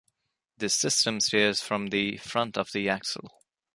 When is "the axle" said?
2.71-3.43